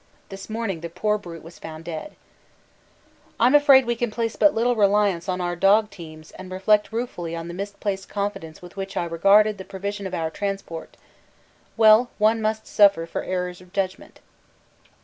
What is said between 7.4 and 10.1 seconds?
the misplaced confidence with which I regarded the provision